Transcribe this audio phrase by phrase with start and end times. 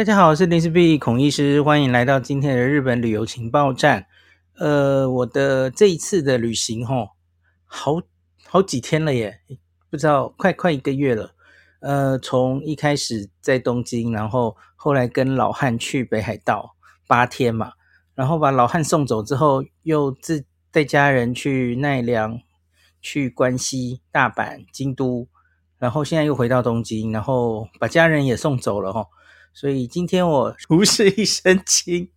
[0.00, 4.06] 大家好，我是林氏璧孔医师，欢迎来到今天的日本旅游情报站。
[4.56, 7.10] 呃，我的这一次的旅行，吼，
[7.66, 8.00] 好
[8.46, 9.40] 好几天了耶，
[9.90, 11.34] 不知道快快一个月了。
[11.80, 16.76] 呃，从一开始在东京，然后后来跟老汉去北海道
[17.06, 17.72] 八天嘛，
[18.14, 22.40] 然后把老汉送走之后，又自带家人去奈良、
[23.02, 25.28] 去关西、大阪、京都，
[25.76, 29.08] 然后现在又回到东京，然后把家人也送走了，吼。
[29.52, 32.08] 所以今天我如是一身轻，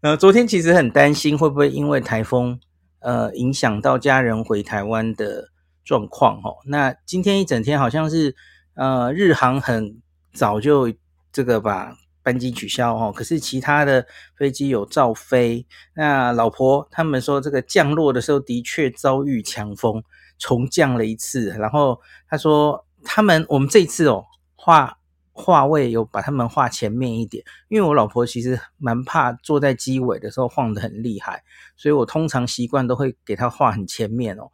[0.00, 2.58] 呃，昨天其实很担心会不会因为台风，
[3.00, 5.50] 呃，影响到家人回台湾的
[5.84, 6.56] 状况哦。
[6.66, 8.34] 那今天一整天好像是，
[8.74, 10.00] 呃，日航很
[10.32, 10.92] 早就
[11.32, 15.66] 这个把班机取消哦，可是其他的飞机有照飞。
[15.94, 20.02] 那老婆他们说这个降落的时候的确遭遇强风，
[20.38, 21.48] 重降了一次。
[21.58, 24.24] 然后他说他们我们这一次哦
[24.54, 24.97] 画。
[25.40, 31.44] 画位有把他们画前面一点，因为我老婆其实蛮怕坐在机尾的时候晃得很厉害，
[31.76, 34.50] 所以我通常习惯都会给她画很前面哦。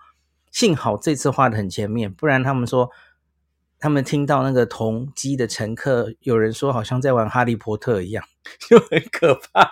[0.53, 2.91] 幸好这次画得很前面，不然他们说
[3.79, 8.23] 他们听到那个同机的乘客有人说好像在玩哈利波特一样，
[8.69, 9.67] 就很可怕，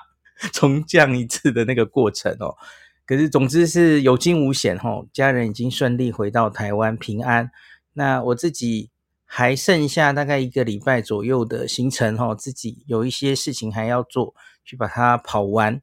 [0.50, 2.56] 重降一次的那个过程哦。
[3.04, 7.50] 可是总之是有惊无险哦，家人已经顺利回到台湾平安。
[7.92, 8.91] 那我自己。
[9.34, 15.80] 还剩下大概一个礼拜左右的行程哈，自己有一些事情还要做，去把它跑完。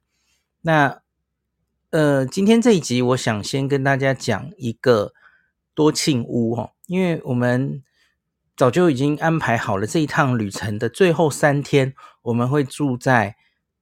[0.60, 1.02] 那
[1.90, 5.12] 呃，今天这一集我想先跟大家讲一个
[5.74, 7.82] 多庆屋哈，因为我们
[8.56, 13.34] 早就已经安排好了这一趟旅程的最后三天，我们会住在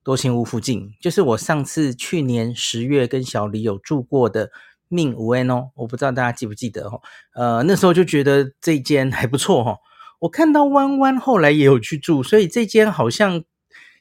[0.02, 4.50] 多庆屋附近，就是我上次去年十月跟小黎有住过的。
[4.88, 7.00] 命五恩哦，我不知道大家记不记得哦。
[7.34, 9.76] 呃，那时候就觉得这间还不错哈。
[10.20, 13.44] 我看到弯弯后来也有去住，所以这间好像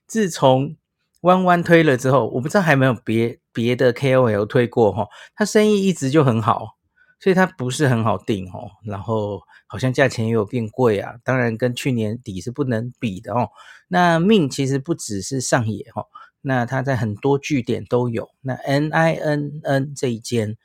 [0.08, 0.76] 自从
[1.22, 5.08] 弯弯推了之后，我不知道还没有别别的 KOL 推过哈。
[5.36, 6.78] 他生意一直就很好，
[7.20, 8.72] 所以他不是很好订哦。
[8.84, 13.50] 然后好像价钱也有变贵啊，当然跟去年底是不能比的哦。
[13.90, 16.06] 那命其实不只是上野哈，
[16.42, 18.30] 那他在很多据点都有。
[18.42, 20.58] 那 NINN 这一间。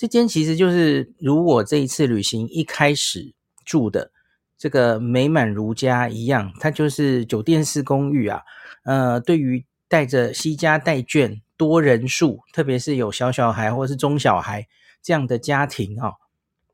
[0.00, 3.34] 这间其实就是如我这一次旅行一开始
[3.66, 4.10] 住的
[4.56, 8.40] 这个美满如家一样，它就是酒店式公寓啊。
[8.84, 14.66] 呃，对于带着西家带眷多人数，特别是有小小孩或是中小孩
[15.02, 16.12] 这样的家庭啊，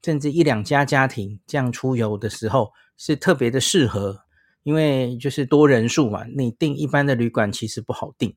[0.04, 4.20] 甚至一两家家庭这样出游的时候，是特别的适合，
[4.62, 8.37] 因为就是多人数嘛，你订一般的旅馆其实不好订。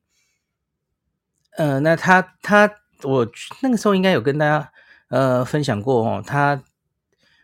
[1.56, 3.28] 呃，那他他我
[3.60, 4.72] 那个时候应该有跟大家。
[5.10, 6.62] 呃，分享过哦，他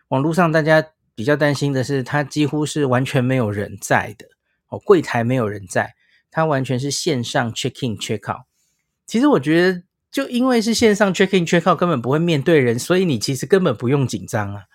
[0.06, 0.86] 网络上大家
[1.16, 4.28] 比较担心的是，他几乎是完全没有人在的
[4.68, 5.96] 哦，柜台没有人在，
[6.30, 8.46] 他完全是线上 check in check out。
[9.04, 14.66] 其实我觉得，就因为是线上 check in check out，根本不会面对人，所以你其实根本不用紧张啊。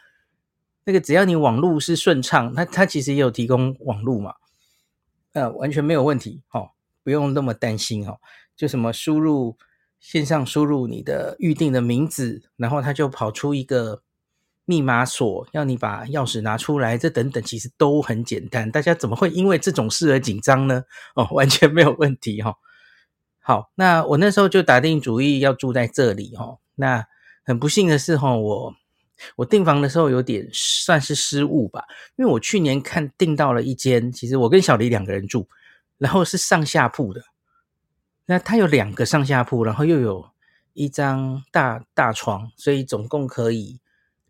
[0.84, 4.34] 那个只要你网络是顺畅，他他其实也有提供网络嘛，
[5.31, 6.72] 呃，完全没有问题哦，
[7.06, 8.20] 不用那么担心哦，
[8.58, 9.56] 就什么输入。
[10.02, 14.02] 线上输入你的预定的名字，然后他就跑出一个
[14.66, 18.70] 密码锁，要你把钥匙拿出来，这等等其实都很简单。
[18.72, 20.84] 大家怎么会因为这种事而紧张呢？
[21.16, 22.56] 哦，完全没有问题哈、哦。
[23.40, 26.60] 好，那我那时候就打定主意要住在这里哈、哦。
[26.76, 27.06] 那
[27.44, 28.76] 很不幸的是哈、哦，我
[29.36, 31.86] 我订房的时候有点算是失误吧，
[32.16, 35.48] 因为我去年看订到了一间，其实我跟小黎两个人住，
[36.00, 37.22] 然后是上下铺的。
[38.31, 40.25] 那它有两个上下铺，然后又有
[40.72, 43.81] 一张大大床，所以总共可以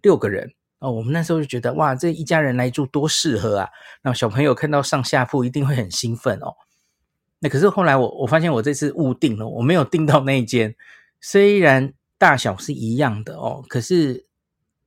[0.01, 0.89] 六个人哦。
[0.89, 3.69] 我们那时候就觉得哇，这一家人来住多适合啊！
[4.01, 6.55] 那小朋友看到上下铺一定会很兴奋哦。
[7.41, 10.75] 那可是后来我我发现我这次误订了，我没有订到那一间，
[11.19, 14.25] 虽然大小是一样的哦，可是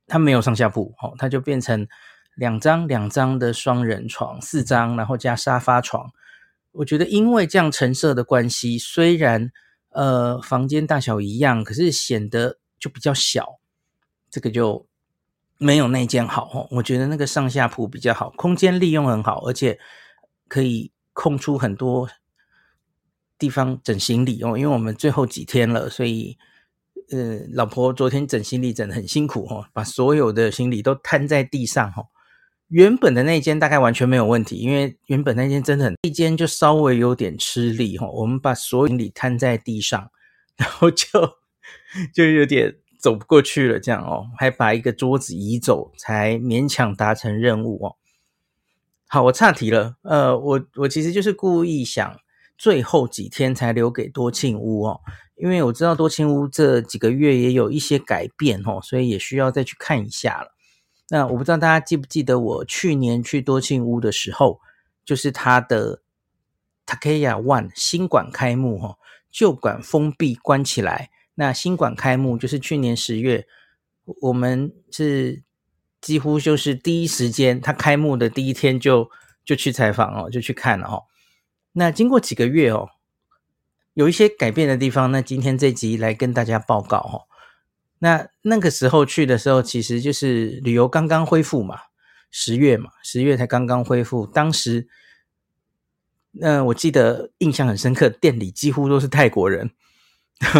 [0.07, 1.87] 它没有上下铺哦，它就变成
[2.35, 6.11] 两张两张的双人床，四张，然后加沙发床。
[6.77, 9.51] 我觉得，因为这样陈设的关系，虽然
[9.89, 13.59] 呃房间大小一样，可是显得就比较小，
[14.29, 14.85] 这个就
[15.57, 16.67] 没有那间好哦。
[16.71, 19.79] 我觉得那个上下铺比较好，空间利用很好，而且
[20.47, 22.09] 可以空出很多
[23.37, 24.57] 地方整行李哦。
[24.57, 26.37] 因为我们最后几天了，所以
[27.11, 32.07] 呃，老婆昨天整行李整得很辛苦哦，把所有的行李都摊在地上哦。
[32.69, 38.07] 原本的那间大概完全没有问题，因为原本那间真的很，一间就稍微有点吃力哈。
[38.09, 40.09] 我们把所有行李摊在地上，
[40.57, 41.05] 然后就
[42.13, 47.95] 就有点走不过去了，这样哦，还把一个桌子移走，才勉强达成任务哦。
[49.07, 49.95] 好，我岔题了。
[50.01, 52.19] 呃，我我其实就是故意想
[52.57, 54.99] 最后几天才留给多庆屋哦，
[55.35, 60.54] 因为我知道多庆屋这几个月也有一些改变哦，所以也需要再去看一下了。
[61.09, 64.59] 那我不知道大家记不记得我去年去多庆屋的时候，
[65.03, 66.01] 就是它的
[66.85, 68.97] Takeya One 新馆开幕哈，
[69.31, 73.47] 旧馆封闭关起来，那新馆开幕就是去年十月，
[74.21, 75.43] 我们是。
[76.01, 79.09] 几乎就是第一时间，他开幕的第一天就
[79.43, 81.01] 就去采访哦，就去看了哦。
[81.71, 82.89] 那经过几个月哦，
[83.95, 87.25] 有一些改变的地方，那今天这集来跟大家报告哦。
[87.99, 91.77] 那那个时候去的时候，其实就是旅游刚刚恢复嘛，
[92.31, 94.25] 十月嘛，十月才刚刚恢复。
[94.25, 94.87] 当时，
[96.31, 99.71] 那我记得印象很深刻，店里几乎都是泰国人，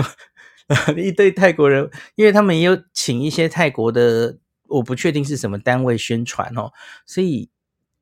[0.97, 4.37] 一堆泰国人，因为他们也有请一些泰国的。
[4.67, 6.73] 我不确定是什么单位宣传哦，
[7.05, 7.51] 所以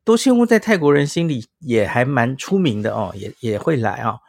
[0.06, 4.22] 多庆屋在泰国人心里也还蛮出名的哦，也也会来哦。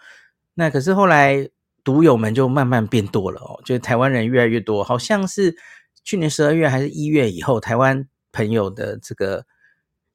[0.54, 1.48] 那可是后来
[1.84, 5.54] 独友们就慢慢变多了哦，就台湾人越来越多，好像是
[6.02, 9.44] 去年十二月还是一月以后，台湾朋友的这个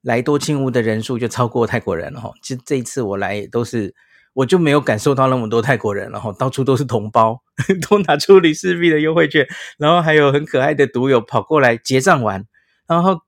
[0.02, 2.34] 来多庆屋的人数就超过泰国人了哦。
[2.42, 3.94] 其实这一次我来也都是。
[4.32, 7.42] 我就没有感受到那么多泰国人，然后到处都是同胞，
[7.90, 9.44] 都拿出里斯币的优惠券，
[9.76, 12.46] 然后还有很可爱的独友跑过来结账完，
[12.86, 13.22] 然后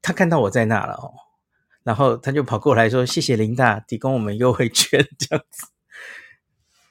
[0.00, 1.12] 他看到我在那了哦，
[1.84, 5.66] 然后他就跑过来说：“谢谢林大提供我们优惠券 这样子。”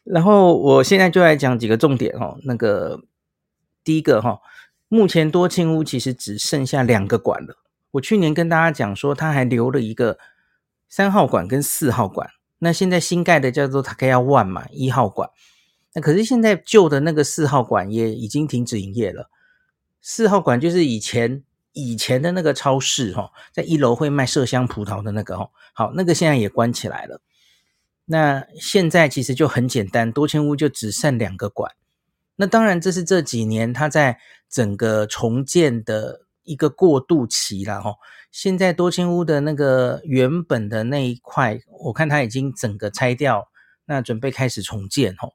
[0.09, 3.01] 然后我现在就来讲几个重点哦，那个
[3.83, 4.39] 第一个哈，
[4.88, 7.57] 目前多庆屋其实只剩下两个馆了。
[7.92, 10.18] 我去年跟大家讲说，他还留了一个
[10.88, 12.30] 三号馆跟四号馆。
[12.59, 15.30] 那现在新盖的叫做 Takaya One 嘛，一号馆。
[15.94, 19.30] 那可是现在旧的那个四号馆也已经停止营业了。
[20.01, 21.44] 四号馆就是以前
[21.74, 25.50] 以前的那个超市哈，在一楼会卖麝香葡萄的那个哦。
[25.74, 27.21] 好，那个现在也关起来了。
[28.09, 31.74] 那现在其实就很简单，多庆屋就只剩两个馆。
[32.38, 34.18] 那当然这是这几年它在
[34.50, 37.95] 整个重建的一个过渡期了哈。
[38.31, 43.50] 现在多庆屋的那个原本的那一块，我看它已经整个拆掉，
[43.86, 45.33] 那准备开始重建哦。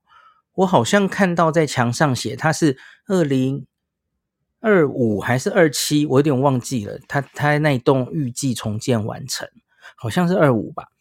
[0.55, 3.67] 我好像看到在墙上写它是二零
[4.61, 6.99] 二五还是二七，我有点忘记了。
[7.09, 9.47] 它它那一栋预计重建完成，
[9.97, 10.92] 好像是二五吧。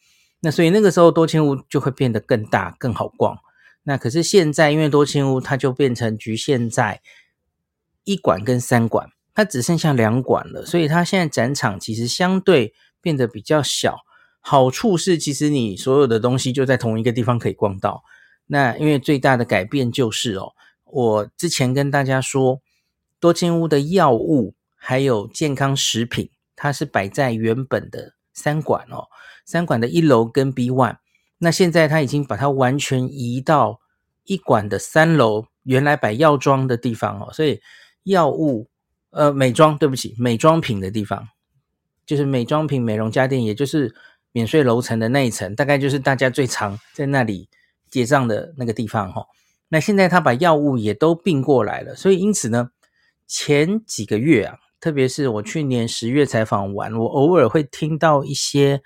[0.42, 3.38] 那所以那个时候多庆屋就会变得更大更好逛。
[3.84, 7.02] 那可是现在因为多庆屋它就变成局限在
[8.04, 9.10] 一馆跟三馆。
[9.34, 14.00] 它只剩下两馆了，所以它现在展场其实相对变得比较小。
[14.42, 18.04] 好处是，其实你所有的东西就在同一个地方可以逛到。
[18.48, 20.52] 那因为最大的改变就是哦，
[20.84, 22.60] 我之前跟大家说，
[23.22, 29.08] 多庆屋的药物还有健康食品，它是摆在原本的三馆哦，
[29.46, 30.98] 三馆的一楼跟 B one。
[31.38, 33.80] 那现在他已经把它完全移到
[34.26, 37.62] 一馆的三楼，原来摆药妆的地方哦，所以
[38.04, 38.68] 药物。
[39.14, 41.28] 呃，美妆，对不起，美妆品的地方，
[42.06, 43.94] 就是美妆品、美容家电，也就是
[44.32, 47.50] 免税楼层的那一层，大概就是大家最常在那里
[47.90, 49.26] 结账的那个地方哈。
[49.68, 52.72] 那现在他把药物也都并过来了，所以因此呢，
[53.28, 58.82] 前几个月啊，特别是我去年十月采访完，我偶尔会听到一些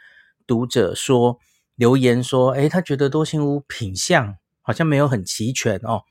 [0.45, 1.39] 读者说
[1.73, 6.03] 留言说，诶，他觉得多庆屋品项好像没有很齐全哦。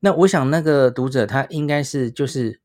[0.00, 2.58] 那我想那个读者他应该是就是。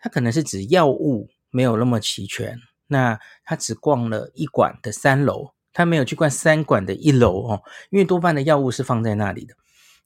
[0.00, 9.56] 他可能是指药物没有那么齐全，那他只逛了一馆的三楼，他没有去逛三馆的一楼哦，因为多半的药物是放在那里的。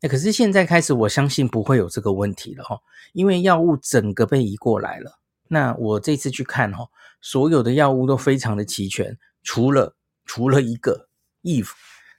[0.00, 2.80] 那可是现在开始，我相信不会有这个问题了哈，
[3.12, 5.20] 因为药物整个被移过来了。
[5.52, 6.88] 那我这次去看哈，
[7.20, 9.94] 所有的药物都非常的齐全，除了
[10.24, 11.08] 除了一个
[11.42, 11.70] if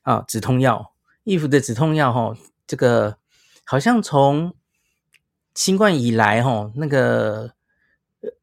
[0.04, 0.94] 啊止痛药
[1.26, 3.18] if 的止痛药哈，这个
[3.66, 4.54] 好像从
[5.54, 7.54] 新冠以来哈那个。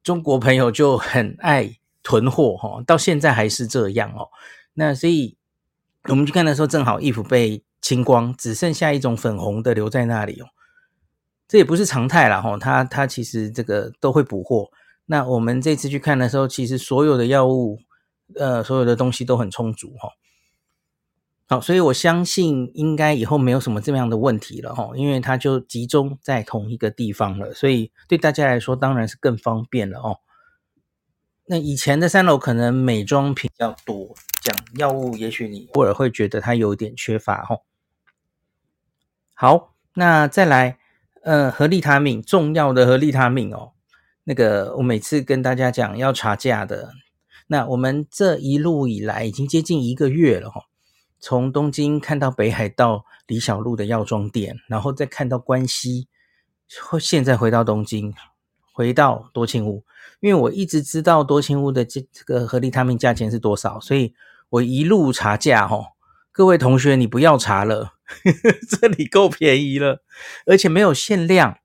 [0.03, 4.29] 中国朋友就很爱囤货哈，到现在还是这样哦。
[4.75, 5.39] 那所以
[6.03, 10.49] 我们去看的时候，正好 if 被清光，只剩下一种粉红的留在那里哦。
[11.49, 14.71] 这也不是常态啦哈，他他其实这个都会补货。
[15.11, 17.81] 那我们这次去看的时候，其实所有的药物，
[18.37, 20.11] 呃，所有的东西都很充足哈。
[21.49, 30.21] 好，所以我相信应该以后没有什么这样的问题了哈，因为它就集中在同一个地方了，所以对大家来说当然是更方便了哦。
[31.47, 37.57] 那以前的三楼可能美妆品比较多，讲药物也许你偶尔会觉得它有点缺乏哈。
[39.35, 40.79] 好，那再来，
[41.25, 43.73] 呃，合利他命，重要的合利他命哦，
[44.25, 46.93] 那个我每次跟大家讲要查价的。
[47.49, 50.67] 那我们这一路以来已经接近一个月了哈，
[51.19, 56.07] 从东京看到北海道李小璐的药妆店，然后再看到关西，
[57.01, 58.15] 现在回到东京，
[58.73, 59.85] 回到多庆屋，
[60.21, 64.15] 因为我一直知道多庆屋的这这个合利他命价钱是多少，所以
[64.51, 65.87] 我一路查价哈。
[66.31, 67.95] 各位同学，你不要查了，
[68.81, 70.05] 这里够便宜了，
[70.47, 71.59] 而且没有限量。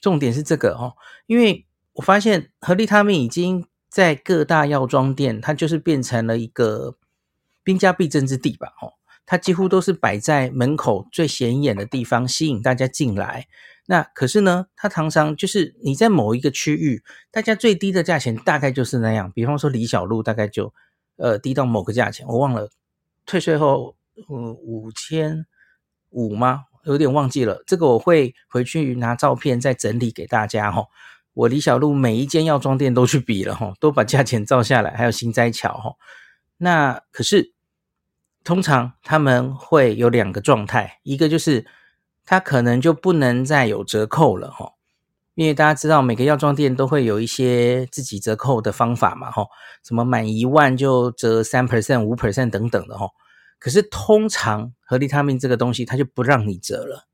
[0.00, 0.94] 重点是这个哦，
[1.26, 1.65] 因为
[1.96, 3.66] 我发现合利他命已经。
[3.88, 6.98] 在各大药妆店，它就是变成了一个
[7.64, 8.74] 兵家必争之地吧？
[8.82, 8.92] 哦，
[9.24, 13.46] 它几乎都是摆在门口最显眼的地方，吸引大家进来。
[13.86, 19.32] 那可是呢，它常常就是你在某一个区域，大家最低的价钱大概就是那样。
[19.32, 20.74] 比方说李小璐，大概就
[21.16, 22.68] 呃低到某个价钱，我忘了，
[23.24, 23.96] 退税后
[24.28, 25.46] 嗯五千
[26.10, 26.64] 五吗？
[26.84, 27.62] 有点忘记了。
[27.66, 30.84] 这个我会回去拿照片再整理给大家哈。
[31.36, 35.92] 我李小璐每一间药妆店都去比了哈，都把价钱照下来，还有心斋桥哈。
[36.56, 37.52] 那可是
[38.42, 41.66] 通常他们会有两个状态，一个就是
[42.24, 44.72] 他可能就不能再有折扣了哈，
[45.34, 49.46] 因为大家知道每个药妆店都会有一些自己折扣的方法嘛哈，
[49.84, 53.08] 什么满一万就折三 percent、五 percent 等等的哈。
[53.58, 57.06] 可是通常合利他命这个东西，它就不让你折了。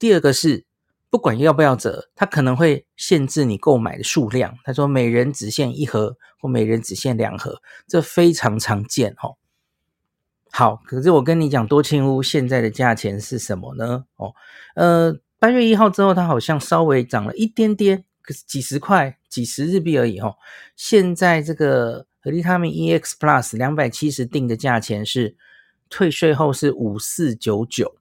[0.00, 0.66] 第二个是。
[1.12, 4.56] 不管要不要折，他可能会限制你购买的数量。
[4.64, 9.36] 他说每人只限一盒，或每人只限两盒，这非常常见哦。
[10.50, 14.06] 好，可是我跟你讲，多庆屋现在的价钱是什么呢？
[14.16, 14.32] 哦，
[14.74, 20.36] 呃，八月一号之后，它好像稍微涨了一点点，可是几十块、几十日币而已哦。
[20.76, 25.36] 现在这个和利他命 EX Plus 两百七十定的价钱是
[25.90, 27.96] 退税后是五四九九。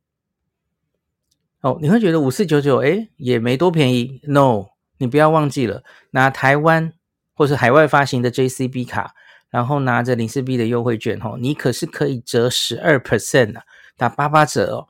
[1.61, 4.19] 哦，你会觉得五四九九，诶，也没多便宜。
[4.23, 4.65] No，
[4.97, 6.93] 你不要忘记了，拿台湾
[7.35, 9.13] 或是海外发行的 JCB 卡，
[9.49, 13.63] 然后拿着零四 B 的优惠券，哦，你可是可以折十二 percent 啊，
[13.95, 14.87] 打八八折哦。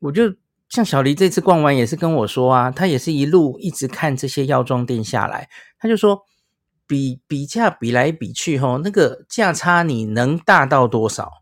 [0.00, 0.34] 我就
[0.68, 5.48] 像小黎这次逛完也是跟我说啊，他也是一路一直看这些药妆店下来，
[5.78, 6.20] 他就说
[6.86, 11.32] 比比价比来比去，吼，那个价差你能大到多少？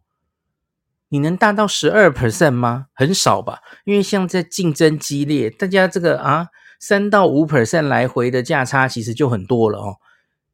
[1.14, 2.86] 你能大到十二 percent 吗？
[2.92, 6.48] 很少吧，因为像在竞争激烈，大家这个啊
[6.80, 9.98] 三到五 percent 来回的价差其实就很多了哦。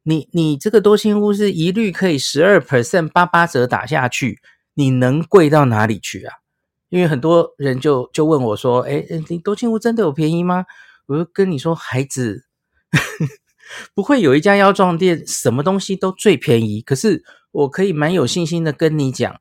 [0.03, 4.39] 你你这个多庆屋是一律可以十二 percent 八八折打下去，
[4.75, 6.35] 你能贵到哪里去啊？
[6.89, 10.67] 因为很多人就就问我说：“哎，你多庆屋真的有便宜吗？”
[11.09, 12.45] 我就跟你说，孩子，
[13.95, 16.81] 不会有一家药妆店什么东西都最便宜。
[16.81, 19.35] 可是我可以蛮有信心的跟你讲。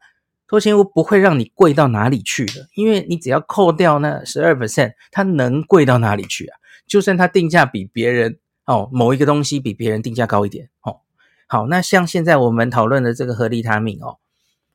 [0.51, 6.59] 多庆屋不会让你贵到哪里去的，因为你只要扣掉那十二 percent，它能贵到哪里去啊？
[6.89, 11.03] 就算它定价比别人哦，某一个东西比别人定价高一点哦，
[11.47, 14.19] 好，那像现在我们讨论的这个合利他命哦，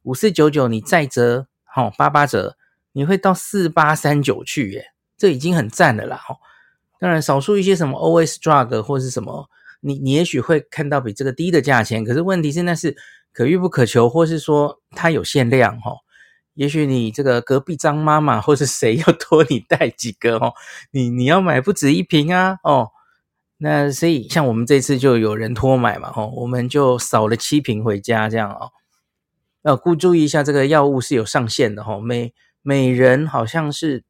[0.03, 2.55] 五四九九你再折哦八八折，
[2.93, 6.39] 你会到四八三九去耶，这已经很赞了啦哦。
[7.01, 9.49] 当然，少数一些什么 OS Drug 或是什么，
[9.81, 12.95] 你你也许会看到比这个低的价钱，可是问题是那是。
[13.35, 15.99] 可遇不可求，或是说它有限量哦，
[16.53, 20.53] 也许你这个隔壁张妈妈或是谁 要托你带几个哦，
[20.91, 22.91] 你你要买不止一瓶啊哦，
[23.57, 28.71] 那所以像我们这次就有人托买嘛吼，我们就扫了七瓶回家这样哦，
[29.63, 34.05] 要顾注意一下这个药物是有上限的吼，每每人好像是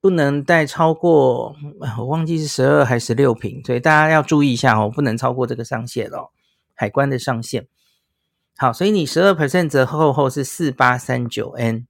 [0.00, 1.54] 不能带超过，
[1.98, 6.30] 我忘记是十二还是十六瓶，所以大家要注意一下哦，不能超过这个上限哦，
[6.74, 7.68] 海关的上限。
[8.60, 11.86] 好，所以你十二 percent 折扣后是四八三九 N，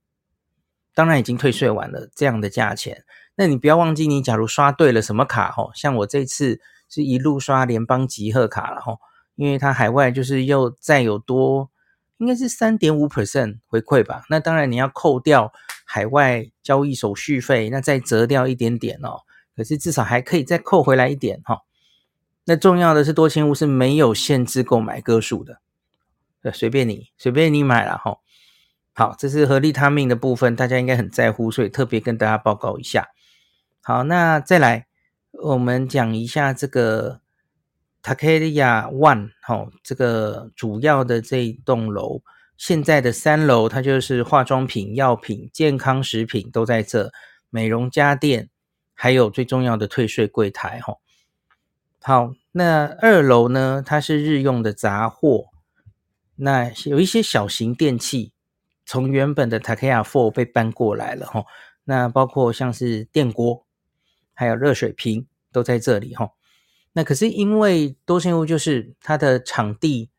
[0.95, 3.03] 当然已经退税完了这样的价钱。
[3.35, 9.00] 那你不要忘记，你假如刷对了什么卡吼，像我这次是一路刷联邦集贺卡了吼，
[9.35, 11.71] 因为它海外就是又再有多，
[12.19, 14.23] 应该是三点五 percent 回馈吧。
[14.31, 15.53] 那当然你要扣掉
[15.85, 19.23] 海外交易手续费，那再折掉一点点哦。
[19.57, 21.62] 可是至少还可以再扣回来一点哈。
[22.45, 25.61] 那重要的是多庆屋是没有限制购买个数的。
[26.42, 28.18] 呃，随便你，随便你买了哈。
[28.92, 33.09] 好，这是合利他命的部分，大家应该很在乎，所以特别跟大家报告一下。
[33.82, 34.87] 好，那再来，
[35.32, 37.20] 我们讲一下这个
[38.02, 42.23] Takeya One，好，这个主要的这一栋楼，
[42.56, 47.12] 现在的三楼它就是化妆品、药品、健康食品都在这，
[47.49, 48.50] 美容家电，
[48.94, 50.97] 还有最重要的退税柜台哈。
[52.02, 55.47] 好，那二楼呢，它是日用的杂货。
[56.40, 58.32] 那有一些小型电器，
[58.85, 61.44] 从原本的 Takeya Four 被搬过来了哈。
[61.85, 63.64] 那包括像是电锅，
[64.32, 66.30] 还有热水瓶都在这里哈。
[66.92, 70.11] 那可是因为多线屋就是它的场地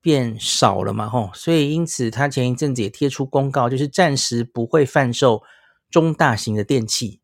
[0.00, 5.42] 变少了嘛，吼，所以因此它前一阵子也贴出公告，就是暂时不会贩售
[5.90, 7.20] 中大型的电器，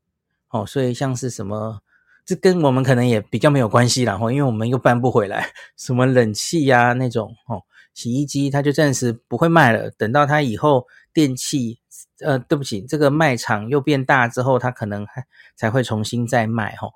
[0.51, 1.81] 哦，所以像是什么，
[2.25, 7.63] 这跟我们可能也比较没有关系啦，吼，因为我们又搬不回来，什么冷气呀那种，哦，
[7.99, 11.81] 洗衣机，它就暂时不会卖了，等到它以后电器，
[12.21, 15.27] 呃，对不起，这个卖场又变大之后，它可能还
[15.57, 16.93] 才会重新再卖，吼。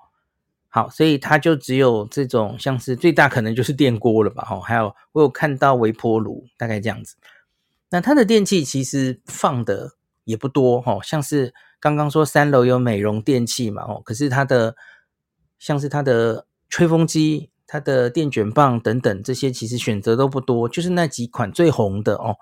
[0.69, 7.17] 好，所以它就只有这种，像是最大可能就是电锅了吧，吼，还有我有看到微波炉，大概这样子。
[7.91, 14.77] 那它的电器其实放的也不多，吼，像是刚刚说三楼有美容电器嘛，哦，可是它的
[15.59, 22.37] 像是它的吹风机、它的电卷棒等等这些，其实选择都不多，就是那几款最红的哦。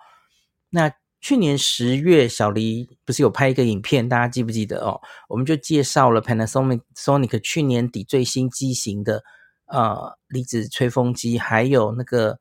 [0.71, 5.01] 那去年十月，小黎不是有拍一个影片，大家记不记得哦？
[5.29, 9.23] 我们就介绍了 Panasonic Sonic 去年底最新机型的
[9.67, 12.41] 呃离子吹风机，还有那个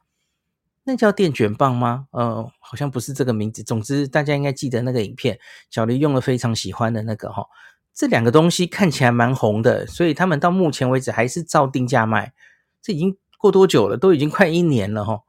[0.86, 2.08] 那叫电卷棒吗？
[2.10, 3.62] 呃，好像不是这个名字。
[3.62, 5.38] 总之，大家应该记得那个影片，
[5.70, 7.46] 小黎用了非常喜欢的那个哈、哦。
[7.94, 12.34] 这两个东西看起来蛮红的，所以他们到目前为止还是照定价卖。
[12.82, 13.98] 这已经过多久了？
[13.98, 15.22] 都已经快一年了哈、哦。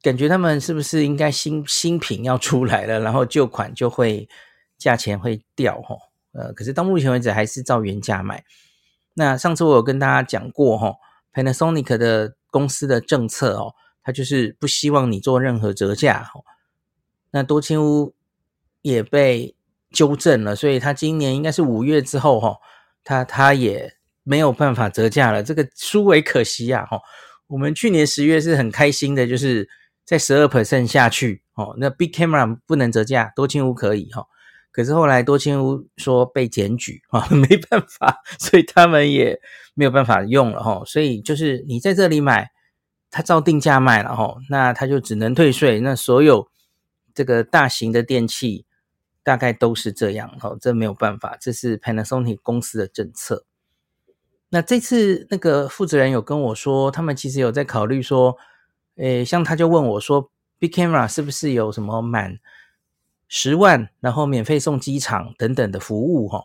[0.00, 4.28] 感觉他们是不是应该新新品要出来了，然后旧款就会
[4.76, 5.96] 价钱会掉齁？
[6.32, 8.44] 呃，可是到目前为止还是照原价卖。
[9.14, 10.96] 那上次我有跟大家讲过齁
[11.32, 16.42] ，Panasonic 的公司的政策哦，它就是不希望你做任何折价齁。
[17.30, 18.14] 那多清屋
[18.80, 19.54] 也被
[19.90, 22.58] 纠正了，所以他今年应该是五月之后齁，
[23.04, 27.00] 他他也没有办法折价了，这个殊为可惜啊齁。
[27.46, 29.68] 我们去年十月是很开心的，就是。
[30.04, 34.26] 在十二 percent 下去哦，那 Big Camera 不能折价，多清屋可以哈。
[34.72, 39.40] 可是后来多清屋说被检举啊， 没办法，所以他们也
[39.74, 40.82] 没有办法用了哈。
[40.84, 42.50] 所以就是你在这里买，
[43.12, 45.78] 他照定价卖了哈，那他就只能退税。
[45.78, 46.48] 那所有
[47.14, 48.66] 这个大型的电器
[49.22, 53.46] 大概都是这样哈，这没有办法，这是 Panasonic 公司的政策。
[54.52, 58.36] 那这次那个负责人有跟我说，他们其实有在考虑说。
[58.96, 62.38] 诶，像他就问我说，Big Camera 是不是有什么满
[63.26, 66.28] 十万，然后免费送机场等等的服务？
[66.28, 66.44] 哈，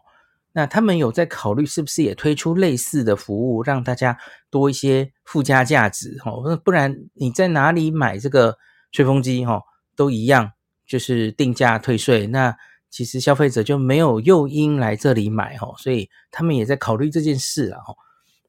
[0.54, 4.18] 那他们有在考虑是不是也推出类似的服务，让大家
[4.50, 6.18] 多一些附加价值？
[6.24, 6.32] 哈，
[6.64, 8.58] 不然你在哪里买这个
[8.94, 9.46] 吹风机？
[9.46, 9.62] 哈，
[9.94, 10.54] 都一样，
[10.86, 12.28] 就是定价退税。
[12.28, 12.56] 那
[12.90, 15.58] 其实消费者就没有诱因来这里买。
[15.58, 17.82] 哈，所以他们也在考虑这件事啊。
[17.82, 17.96] 哈。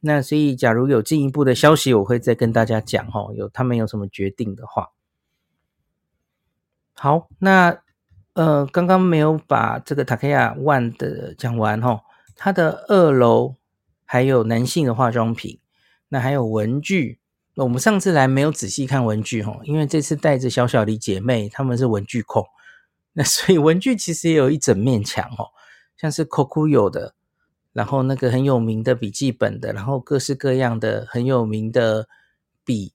[0.01, 3.33] 那所以，假如有进一步的消息，我会再跟大家讲哈。
[3.35, 4.91] 有他们有什么决定的话，
[6.95, 7.81] 好，那
[8.35, 12.03] 呃，刚刚没有把这个塔克亚万的讲完哈。
[12.37, 13.57] 它的二楼
[14.05, 15.59] 还有男性的化妆品，
[16.09, 17.19] 那还有文具。
[17.55, 22.47] 那我们上次来没有仔细看文具哈，因为这次带着小小的姐妹，他们是文具控，
[23.19, 25.51] 那所以文具其实也有一整面墙哦，
[25.97, 27.15] 像是 Kokuyo 的。
[27.73, 32.09] 然后那个很有名的笔记本的，然后各式各样的很有名的
[32.65, 32.93] 笔，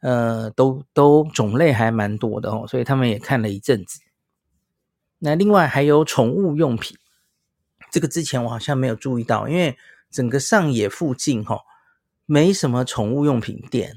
[0.00, 4.00] 呃，都都种类还蛮多的哦，所以他们也看了一阵子。
[5.18, 6.96] 那另外还有宠物用品，
[7.90, 9.76] 这个之前我好像没有注意到，因为
[10.10, 11.60] 整个上野附近哈
[12.26, 13.96] 没什么宠物用品店，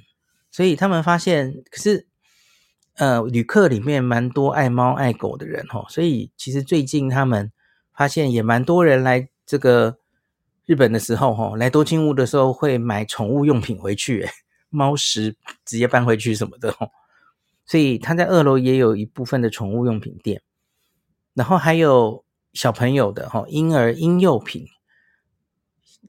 [0.50, 2.08] 所以他们发现，可是
[2.96, 7.52] 呃旅客里面蛮多爱猫爱狗的人哈，所以其实最近他们
[7.94, 9.98] 发现也蛮多人来这个。
[10.68, 14.30] 日本的时候，哈，来多清屋的时候会买宠物用品回去，诶
[14.70, 16.88] 猫食直接搬回去什么的，哈，
[17.66, 20.42] 所以他在二楼也有一部分的宠物用品店，
[21.34, 22.24] 然后还有
[22.54, 24.66] 小朋友的，哈，婴儿婴幼品，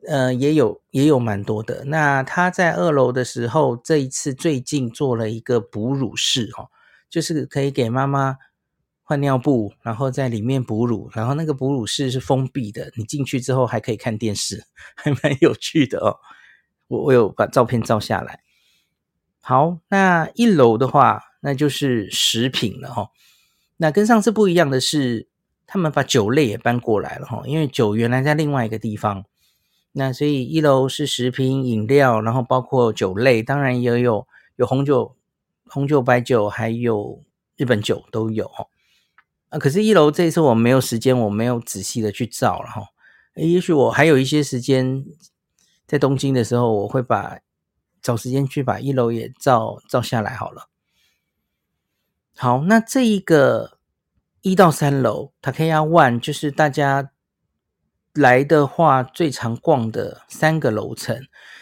[0.06, 1.84] 呃，也有也有蛮多的。
[1.86, 6.68] 那他在二楼的时候，这一次最近做了一个哺乳室，哈，
[7.08, 8.38] 就是可以给妈妈。
[9.04, 14.64] 换尿布，然后在里面哺乳，然后那个哺乳室是封闭的，你进去之后还可以看电视，
[14.96, 16.16] 还蛮有趣的哦。
[16.86, 18.40] 我我有把照片照下来。
[19.42, 23.08] 好，那一楼的话，那就是食品了哈。
[23.76, 25.28] 那跟上次不一样的是，
[25.66, 29.24] 他们把酒类也搬过来了哈，因为酒原来在另外一个地方，
[29.92, 34.26] 那所以一楼是食品饮料，然后包括酒类，当然也有
[34.56, 35.16] 有红酒、
[35.68, 37.22] 红酒、白酒，还有
[37.56, 38.66] 日本酒都有哈。
[39.50, 42.88] 啊，可是，一楼这一次我没有时间，我没有仔细的去照了哈。
[43.34, 45.04] 也许我还有一些时间，
[45.86, 47.40] 在东京的时候，我会把
[48.00, 50.70] 找时间去把一楼也照照下来好了。
[52.34, 53.76] 好，那这一个
[54.40, 57.11] 一到三楼，Takaya One 就是大家
[58.14, 61.20] 来的话最常逛的三个楼层。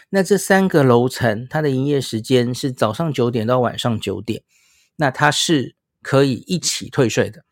[0.09, 4.43] 那这三个楼层它的营业时间是早上九点到晚上九点，
[4.97, 7.45] 那它是可以一起退税的。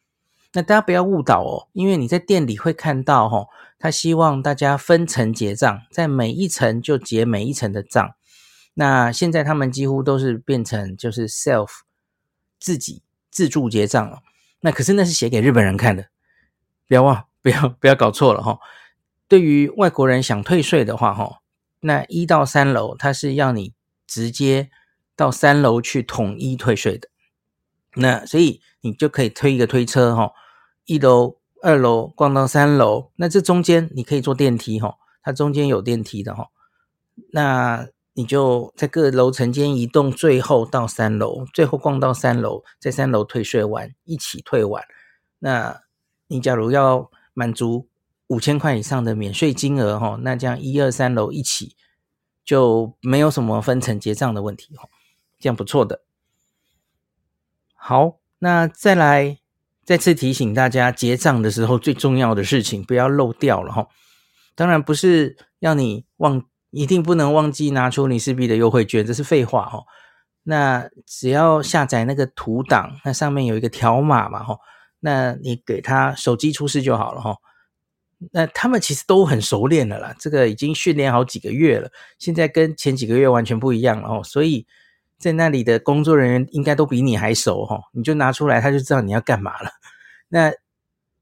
[0.54, 8.16] 那大家不要误导哦，因为你在店里会看到哦，他希望大家分层结账，在每一层就结每一层的账。
[8.74, 11.70] 那现在他们几乎都是变成就是 self
[12.60, 14.20] 自己自助结账了。
[14.62, 16.08] 那可是那是写给日本人看的，
[16.88, 18.58] 不要忘，不要不要搞错了哈。
[19.30, 21.40] 对于外国人想退税的话哈，
[21.80, 23.74] 那一到三楼他是要你
[24.06, 24.70] 直接
[25.16, 27.08] 到三楼去统一退税的。
[27.96, 30.32] 那所以你就可以推一个推车哈，
[30.86, 36.48] 一楼、二楼逛到三楼，那这中间你可以坐电梯哈，它中间有电梯的哈。
[37.32, 44.84] 那你就在各楼层间移动，最后到三楼，最后逛到三楼，在三楼退税完一起退完。
[45.40, 45.82] 那
[46.28, 47.88] 你假如要满足
[48.30, 51.76] 五千块以上的免税金额哈，那这样一二三楼一起
[52.44, 54.90] 就没有什么分层结账的问题哈，
[55.38, 56.02] 这样不错的。
[57.76, 59.38] 好，那再来
[59.84, 63.88] 再次提醒大家，结账的时候最重要的事情不要漏掉了哈。
[64.56, 66.44] 当然不是要你忘。
[66.72, 69.86] 一定不能忘记拿出你四币的优惠券，这是废话哦。
[70.44, 74.60] 那只要下载那个图档，那上面有一个条码嘛，吼，
[75.00, 77.38] 那你给他手机出示就好了，吼。
[78.32, 84.22] 那他们其实都很熟练了啦，这个已经训练好几个月了，现在跟前几个月完全不一样了哦。
[84.24, 84.66] 所以
[85.18, 89.72] 在那里的工作人员应该都比你还熟，吼，你就拿出来，他就知道你要干嘛了。
[90.30, 90.54] 那。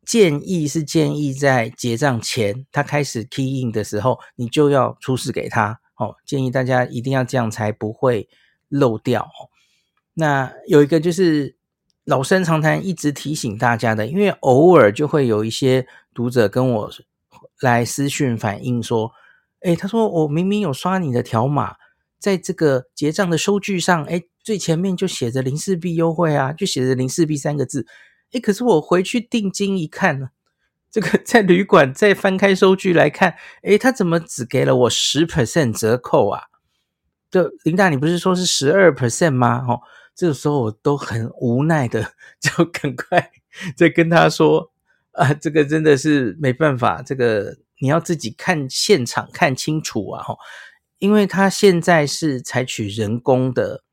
[0.08, 5.82] 建议是建议在结账前，他开始 key in 的时候，你就要出示给他。
[5.98, 8.30] 哦，建议大家一定要这样，才不会
[8.70, 9.24] 漏掉。
[9.24, 9.52] 哦，
[10.14, 11.58] 那有一个就是
[12.06, 15.86] 老生常谈，一直提醒大家的，因为偶尔就会有一些
[16.18, 16.92] 读者跟我
[17.62, 19.12] 来私讯反映说，
[19.62, 21.76] 诶，他说我明明有刷你的条码，
[22.18, 27.86] 在这个结账的收据上，诶，最前面就写着林氏璧优惠啊，就写着林氏璧三个字。
[28.32, 30.30] 诶，可是我回去定金一看呢，
[30.90, 36.46] 这个在旅馆再翻开收据来看，诶，他怎么只给了我十 percent 折扣啊？
[37.30, 39.64] 就琳达，你不是说是十二 percent 吗？
[39.68, 39.80] 哦，
[40.16, 43.30] 这个时候我都很无奈的， 就赶快
[43.76, 44.72] 再跟他说
[45.18, 50.38] 啊，这个真的是没办法，这个你要自己看现场看清楚啊，吼，
[51.00, 53.84] 因为他现在是采取人工的，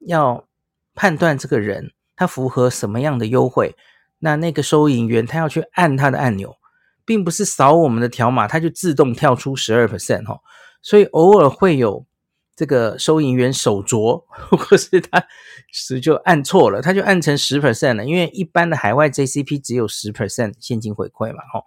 [0.00, 0.46] 要
[0.94, 1.92] 判断这个人。
[2.14, 3.74] 他符合什么样的优惠？
[4.18, 6.56] 那那个收银员他要去按他的按钮，
[7.04, 10.40] 并不是扫我们的条码，它就自动跳出十二 percent 哦。
[10.82, 12.06] 所以偶尔会有
[12.54, 15.24] 这个收银员手镯，或是他
[15.70, 18.04] 是就按错了，他就按成十 percent 了。
[18.04, 21.64] 因为一般的海外 JCP 只有十 percent 现金回馈嘛，吼，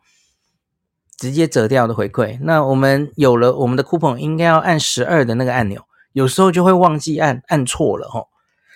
[1.18, 2.40] 直接折掉的回馈。
[2.42, 8.30] 那我们有了我们的 coupon，应该要按十二的那个按钮，有时候就会忘记按，按错了，吼，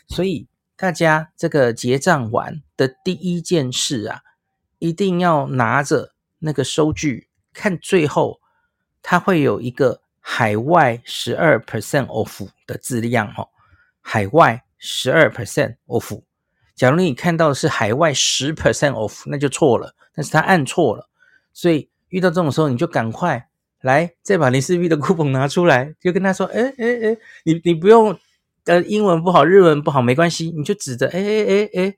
[0.07, 0.47] 所以。
[0.81, 4.21] 大家这个结账完的第一件事啊，
[4.77, 8.39] 一定要拿着那个收据看最后，
[9.01, 9.99] 它会有一个
[10.31, 13.49] 海外十二 percent of 的字样哦。
[13.99, 16.13] 海外十二 percent of。
[16.75, 21.09] 假如你看到的是海外十 percent of，那就错了，但是他按错了。
[21.51, 23.49] 所以遇到这种时候，你就赶快
[23.81, 28.17] 来再把林氏璧的 coupon 拿出来，就跟他说：“哎哎哎，你你不用。”
[28.65, 31.95] 呃，英文不好，日文不好，没关系，你就指着，哎哎哎哎，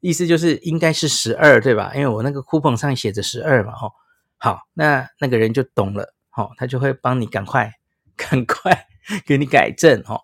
[0.00, 1.92] 意思就是应该是十二，对吧？
[1.94, 3.90] 因为我那个 coupon 上写着十二嘛，哦，
[4.36, 7.74] 好，那那个人就懂了，好，他就会帮你赶快
[8.16, 8.86] 赶快
[9.26, 10.22] 给你改正，吼，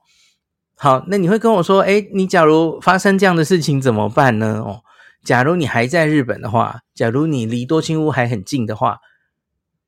[0.75, 4.63] 好，那你会跟我说，哎，你假如发生这样的事情怎么办呢？
[4.65, 4.83] 哦，
[5.23, 9.01] 假如你还在日本的话，假如你离多清屋还很近的话，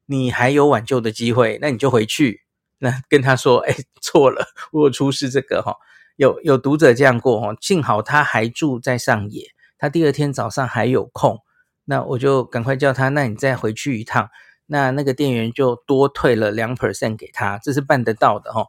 [0.04, 2.42] 你还有挽救的机会，那你就回去。
[2.82, 5.76] 那跟他说，哎，错了，我出示这个哈，
[6.16, 11.38] 有有读者这样过哈，幸好他还住在上野，他第二天早上还有空，
[11.84, 14.28] 那我就赶快叫他，那你再回去一趟，
[14.70, 18.68] 那那个店员就多退了两 percent 给他，这是办得到的哈，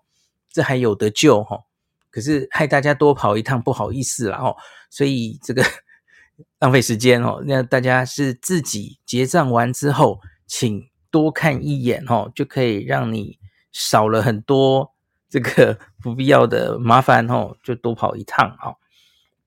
[0.51, 1.61] 这还有得救哈，
[2.09, 4.55] 可是害大家多跑一趟，不好意思了哈，
[4.89, 5.63] 所以这个
[6.59, 13.39] 浪费时间哦，那大家是自己结账完之后，请多看一眼哈，就可以让你。
[13.73, 14.93] 少了很多
[15.29, 18.75] 这个 不必要的麻烦哦，就多跑一趟哦，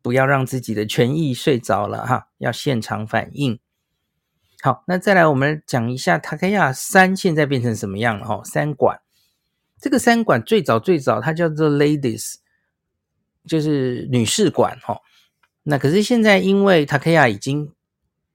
[0.01, 3.61] 不要让自己的权益睡着了哈，要现场反应。
[4.65, 8.43] 好，那再来我们讲一下 Takaya 三现在变成什么样了哈？
[8.45, 8.99] 三馆
[9.79, 12.37] 这个三馆最早最早它叫做 Ladies，
[13.47, 15.03] 就是女士馆哈。
[15.65, 17.75] 那可是现在因为 Takaya 已经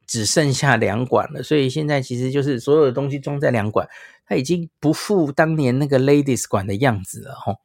[0.05, 3.89] 只剩下两馆了，所以现在其实就是所有的东西装在两馆，
[4.27, 7.55] 它已经不复当年那个 Ladies 馆的样子了吼。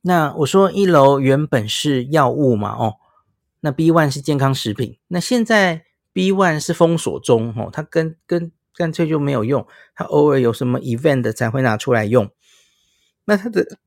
[0.00, 2.94] 那我说一楼原本是药物嘛，哦，
[3.60, 12.30] 那 B one 是健康食品，那现在 B one 是封锁中，哦，它跟跟干脆就没有用，它偶尔有什么 event 才会拿出来用。
[13.24, 13.78] 那它的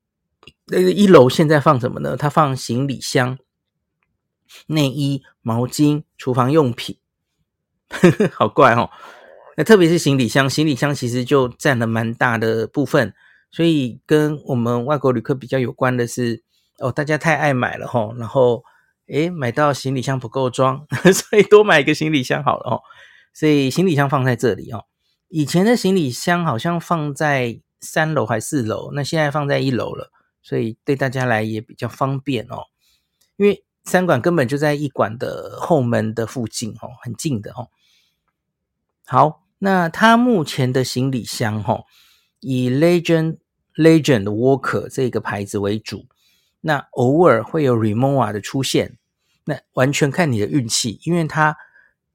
[0.68, 2.16] 那个一楼现在放什么呢？
[2.16, 3.38] 它放行李箱、
[4.68, 6.98] 内衣、毛巾、厨房用品。
[8.34, 8.90] 好怪哦！
[9.56, 13.14] 那特别是行李箱，行李箱其实就占了蛮大的部分，
[13.52, 16.42] 所以跟我们外国旅客比较有关的是，
[16.80, 18.64] 哦，大家太爱买了吼，然后
[19.14, 22.82] 诶，买到行李箱不够装， 所以多买一个行李箱好了哦。
[23.34, 24.86] 所以行李箱放在这里哦。
[25.30, 32.64] 以前的行李箱好像放在三楼还四楼，那现在放在一楼了，所以对大家来也比较方便哦。
[33.38, 37.70] 因为三馆根本就在一馆的后门的附近哦，很近的哦。
[39.06, 41.84] 好，那他目前的行李箱哈，
[42.40, 43.38] 以 Legend
[43.76, 46.06] Legend Walker 这个牌子为主，
[46.62, 48.98] 那偶尔会有 Rimowa 的出现，
[49.46, 51.58] 那完全看你的运气，因为它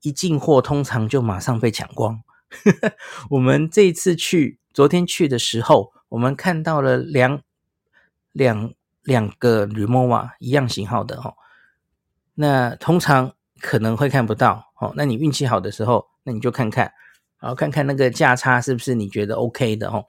[0.03, 2.23] 一进货通常就马上被抢光。
[3.31, 7.43] 我们这一次去，昨天去的时候，我们看到了两
[8.33, 11.35] 两两个 Rimowa 一样型号的哈，
[12.35, 16.09] 那通常可能会看不到哦，那你运气好的时候。
[16.25, 16.93] 那你就看看，
[17.41, 20.05] 然后看看那个价差是不是你觉得 OK 的哦。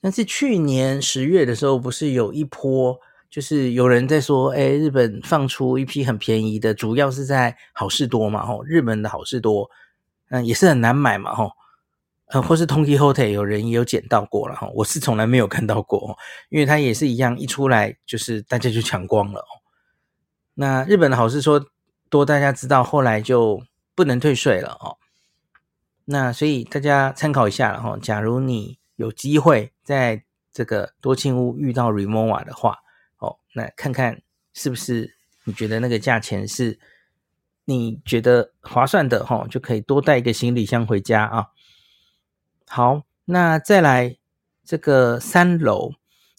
[0.00, 9.70] 但是去年十月的时候，不是有一波，就是有人在说，哎，日本放出一批很便宜的，主要是在好事多嘛，吼，日本的好事多，
[10.30, 11.52] 嗯，也是很难买嘛，吼，
[12.26, 16.16] 呃，或是 Donkey Hotel 有人也有捡到过了，哈，我是从来没有看到过，
[16.48, 19.52] 因为它也是一样，一出来就是大家就抢光了，哦。
[20.54, 21.64] 那日本的好事说
[22.08, 23.62] 多，大家知道，后来就。
[23.98, 24.94] 不能退税了哦，
[26.04, 27.98] 那所以大家参考一下了哈。
[28.00, 32.78] 假如你有机会在这个多庆屋遇到 Remova 的话，
[33.54, 34.22] 那看看
[34.54, 36.78] 是不是你觉得那个价钱是
[37.64, 41.46] 你觉得划算的哈，就可以多带一个行李箱回家啊。
[42.66, 44.16] 好，那再来
[44.64, 45.94] 这个三楼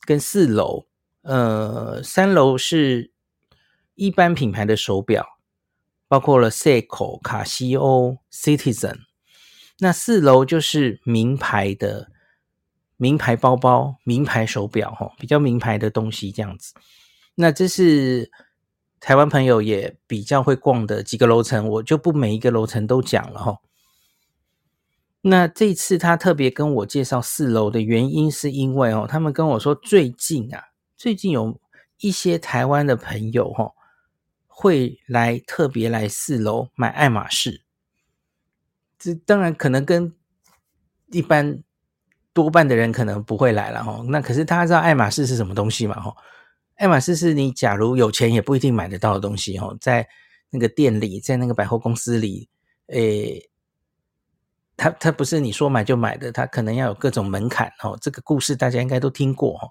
[0.05, 0.85] 跟四楼，
[1.21, 3.11] 呃，三楼是
[3.95, 5.37] 一般品牌的手表。
[6.07, 9.01] 包括了 Seiko、卡西欧、Citizen，
[9.77, 12.09] 那四楼就是名牌的
[12.99, 16.75] 名牌包包、名牌手表，哈，比较名牌的东西这样子。
[17.33, 18.29] 那这是
[18.99, 23.57] 台湾朋友也比较会逛的几个楼层，我就不每一个楼层都讲了哈。
[25.21, 31.59] 那这次他特别跟我介绍四楼的原因，是因为哦，他们跟我说最近啊，最近有
[31.97, 33.71] 一些台湾的朋友哈。
[34.61, 37.61] 会来特别来四楼买爱马仕，
[38.97, 40.13] 这当然可能跟
[41.11, 41.63] 一般
[42.33, 44.03] 多半的人可能不会来了哈。
[44.07, 45.99] 那可是大家知道爱马仕是什么东西嘛？
[45.99, 46.13] 哈，
[46.75, 49.75] 爱马仕是你假如有钱也不一定买得到的东西哈。
[49.81, 50.07] 在
[50.49, 52.49] 那个店里，在那个百货公司里，
[52.87, 53.49] 诶，
[54.77, 57.97] 它它不是你说买就买的，它可能要有各种门槛哦。
[58.01, 59.69] 这个故事大家应该都听过哈。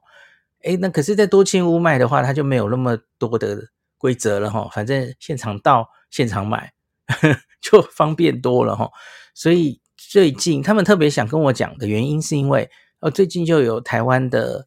[0.63, 3.69] 诶，那可是，在多庆屋卖的话，它就没有那么多的。
[4.01, 6.73] 规则了哈，反正现场到现场买
[7.61, 8.89] 就方便多了哈。
[9.35, 14.67] 所以最近他们特别想跟我讲的原因，是因为哦，最近就有台湾的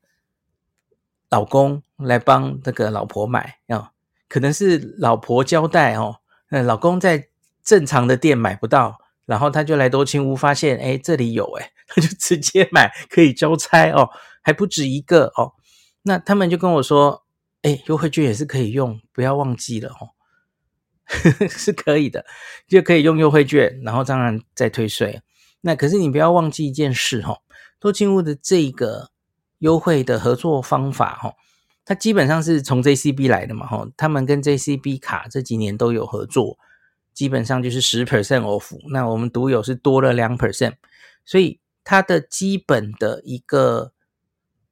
[1.29, 3.93] 老公来帮那个老婆买啊，
[4.27, 6.17] 可能是老婆交代哦，
[6.49, 7.29] 那老公在
[7.63, 14.09] 正常的店买不到，然后他就来多庆屋发现，哎，这里有哎， 他就直接买，可以交差哦，
[14.41, 15.53] 还不止一个哦。
[16.03, 17.23] 那他们就跟我说。
[17.63, 20.09] 哎，优惠券也是可以用，不要忘记了哦，
[21.49, 22.25] 是可以的，
[22.67, 25.21] 就可以用优惠券，然后当然再退税。
[25.61, 27.41] 那可是你不要忘记一件事哦，
[27.79, 29.11] 多庆屋的这个
[29.59, 31.35] 优惠的合作方法哈，
[31.85, 36.57] 它基本上是从 JCB 来的嘛哈，他们跟 JCB 卡这几年都有合作，
[37.13, 38.75] 基本上就是十 percent off。
[38.89, 40.75] 那我们独有是多了两 percent，
[41.25, 43.93] 所以它的基本的一个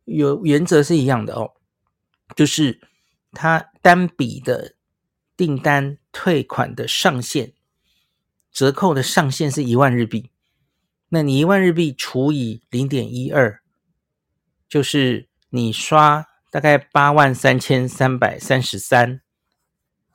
[0.05, 1.51] 有原则是一样的哦。
[2.35, 2.79] 就是
[3.31, 4.75] 它单笔的
[5.35, 7.53] 订单退款的上限，
[8.51, 10.31] 折扣的上限是一万日币。
[11.07, 13.61] 那你一万日币除以零点一二，
[14.67, 19.21] 就是你刷大概八万三千三百三十三，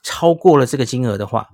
[0.03, 1.49] 超过了这个金额的话，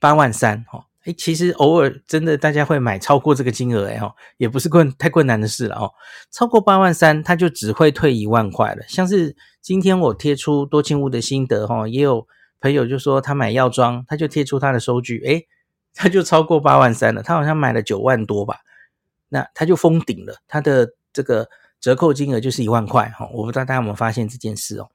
[0.00, 0.86] 八万三哈。
[1.04, 5.92] 哎，其实偶尔真的大家会买超过这个金额，哎哦，也不是困太困难的事了哦。
[6.32, 8.82] 超过八万三，他就只会退一万块了。
[8.88, 12.26] 像是今天我贴出多庆屋的心得哈，也有
[12.66, 15.46] 朋友就说他买药妆，他就贴出他的收据，诶，
[15.94, 18.58] 他就超过八万三了，他好像买了九万多吧，
[19.28, 21.48] 那他就封顶了，他的这个
[21.80, 24.88] 折扣金额就是一万块哈，我不知道大家有没有发现这件事哦。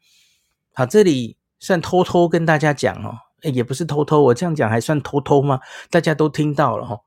[0.74, 5.62] 好，这里算偷偷跟大家讲哦，诶，也不是偷偷，我这样讲还算偷偷吗？
[5.90, 7.00] 大家都听到了哈，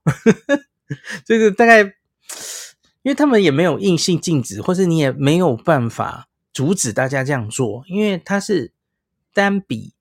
[1.26, 1.82] 这个大概
[3.02, 6.28] 因为他们也没有硬性禁止，或是你也没有办法。
[6.54, 8.72] 阻止大家这样做，因为它是
[9.32, 9.92] 单笔，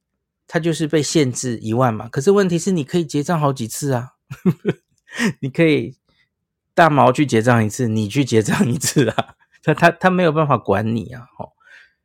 [0.54, 2.08] 它就是被限制一万嘛。
[2.08, 4.12] 可是问题是，你可以结账好几次啊，
[5.42, 5.98] 你可以
[6.76, 11.28] 大毛去结账一次，你去结账一次啊，他他他没有办法管你啊。
[11.40, 11.54] 哦，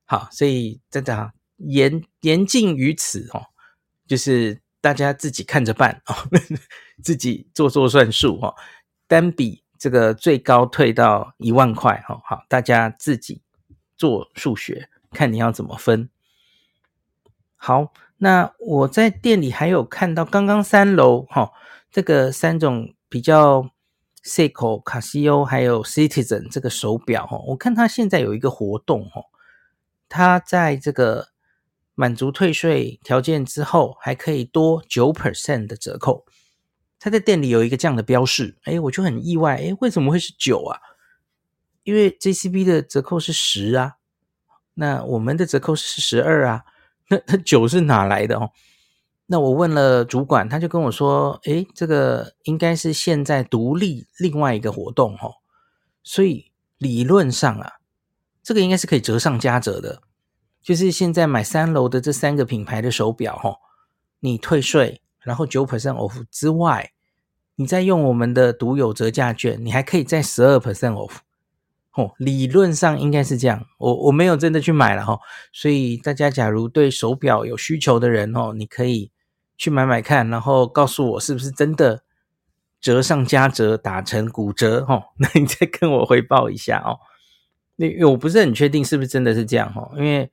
[0.07, 3.49] 好，所以真的言言尽于此哦，
[4.07, 6.17] 就是大家自己看着办哦，
[7.05, 8.55] 自己做做算数哦。
[9.07, 13.43] 单笔这个最高退到一万块哦，好，大家自己。
[13.99, 16.09] 做数学，看你要怎么分。
[17.57, 21.53] 好，那我在店里还有看到刚刚三楼哈、哦，
[21.91, 23.71] 这个三种比较
[24.25, 29.23] Seiko、卡西欧还有 Citizen 这个手表哈，我看它现在有一个活动哈，
[30.09, 31.29] 它在这个
[31.95, 36.25] 满足退税条件之后，还可以多九 percent 的折扣。
[37.01, 40.81] 它在店里有一个这样的标示，哎，我就很意外，哎，为什么会是九啊？
[41.85, 43.95] 因为 JCB 的折扣是十啊，
[44.75, 46.65] 那我们的折扣是十二啊，
[47.09, 48.51] 那那九是哪来的哦？
[49.27, 55.35] 那我问了主管，他就跟我说，诶，这个应该是现在独立另外一个活动哦，
[56.03, 57.73] 所以理论上啊，
[58.43, 60.01] 这个应该是可以折上加折的，
[60.63, 63.59] 就是现在买三楼的这三个品牌的手表哦，
[64.21, 66.93] 你退税，然后九 percent off 之外，
[67.57, 71.19] 你再用我们的独有折价券，你还可以再十二 percent off。
[71.99, 75.19] 哦，理论上应该是这样，我我没有真的去买了哈，
[75.53, 79.11] 所以大家假如对手表有需求的人哦，你可以
[79.57, 82.05] 去买买看，然后告诉我是不是真的
[82.81, 86.99] 折上加折打成骨折哈， 那你再跟我回报一下哦。
[87.75, 90.31] 那我不是很确定是不是真的是这样哈，因为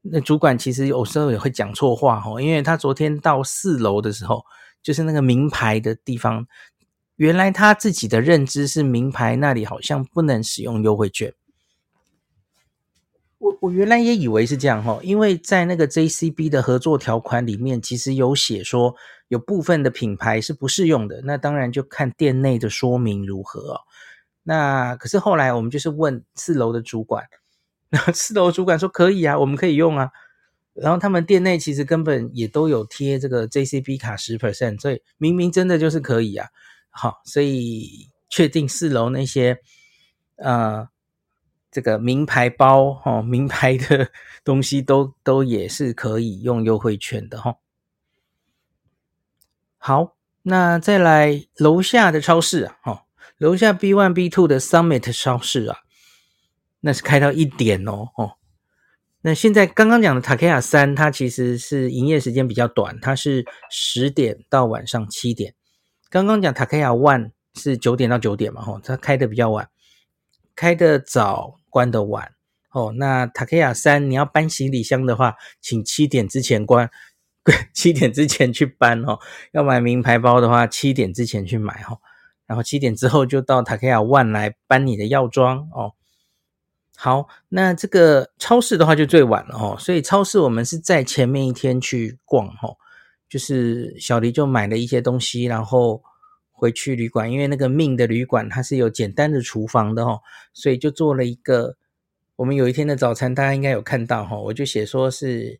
[0.00, 4.42] 那主管其实有时候也会讲错话哈，因为他昨天到四楼的时候，
[4.82, 6.46] 就是那个名牌的地方。
[7.16, 11.34] 原来他自己的认知是名牌那里好像不能使用优惠券，
[13.38, 18.94] 我我原来也以为是这样哈，因为在那个 JCB 的合作条款里面，其实有写说
[19.28, 23.80] 有部分的品牌是不适用的，那当然就看店内的说明如何哦。
[24.44, 27.24] 那可是后来我们就是问四楼的主管，
[27.90, 30.10] 那四楼主管说可以啊，我们可以用啊。
[30.74, 36.48] 然后他们店内其实根本也都有贴这个 JCB 卡十 percent，所以明明真的就是可以啊。
[36.92, 39.58] 好，所以确定四楼那些
[40.36, 40.88] 呃，
[41.70, 44.10] 这个名牌包哦，名牌的
[44.44, 47.56] 东西都都也是可以用优惠券的哈、哦。
[49.78, 53.00] 好，那再来楼下的超市啊，哦，
[53.38, 55.78] 楼下 B one B two 的 Summit 超市啊，
[56.80, 58.36] 那是开到一点哦哦。
[59.22, 65.54] 那现在刚刚讲的 Takeya 三，它其实是营业时间比较短，它是十点到晚上七点。
[66.12, 69.70] 刚刚讲 Takeya One 是九点到九点嘛，吼，它开的比较晚，
[70.54, 72.34] 开的早，关的晚，
[72.70, 76.90] 哦，那 Takeya 三你要搬行李箱的话，请七点之前关，
[77.72, 79.20] 七点之前去搬哦。
[79.52, 81.96] 要买名牌包的话，七点之前去买哈，
[82.44, 85.94] 然后七点之后就到 Takeya One 来搬你的药妆哦。
[86.94, 92.76] 好，那这个超市的话就最晚了哦，所以超市我们是在前面一天去逛哈。
[93.32, 96.02] 就是小黎就买了一些东西，然后
[96.50, 100.20] 回去旅馆，因为那个命的旅馆它是有简单的厨房的哦，
[100.52, 101.78] 所以就做了一个。
[102.36, 105.58] 我们有一天的早餐，大家应该有看到哈，我就写说是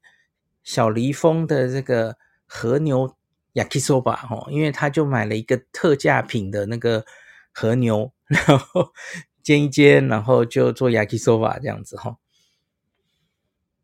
[0.62, 3.16] 小黎风的这个和牛
[3.54, 7.06] yakisoba 哈，因为他就买了一个特价品的那个
[7.52, 8.92] 和牛，然后
[9.42, 12.18] 煎一煎，然后就做 yakisoba 这样子哈。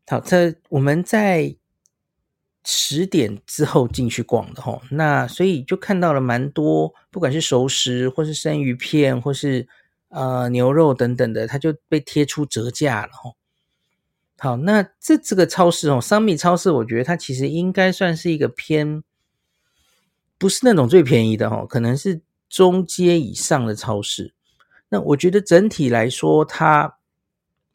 [0.05, 1.55] 好，这我们在。
[2.71, 9.67] 十点之后进去逛的齁，那所以就看到了蛮多，不管是熟食或是生鱼片，或是
[10.09, 13.33] 呃牛肉等等的，它就被贴出折价了齁。
[14.37, 19.03] 好，那这这个超市哦，商米超市，我觉得它其实应该算是一个偏，
[20.37, 24.35] 不是那种最便宜的齁，可能是中阶以上的超市。
[24.89, 26.99] 那我觉得整体来说，它